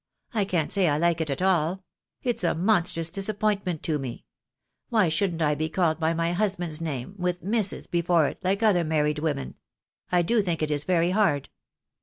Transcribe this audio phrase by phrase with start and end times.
[0.33, 1.83] I can't say I like it at all;
[2.23, 4.25] it's a monstrous disappointment to me;
[4.89, 7.87] why shouldn't I be called by my husband's name, with Mrs.
[7.87, 9.57] before it, like other married women?
[10.11, 11.49] I do think it is very hard."